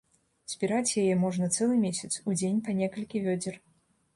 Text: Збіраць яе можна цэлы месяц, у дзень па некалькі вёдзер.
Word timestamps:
Збіраць 0.53 0.95
яе 1.01 1.17
можна 1.25 1.49
цэлы 1.57 1.75
месяц, 1.85 2.11
у 2.31 2.37
дзень 2.41 2.59
па 2.69 2.77
некалькі 2.81 3.25
вёдзер. 3.29 3.65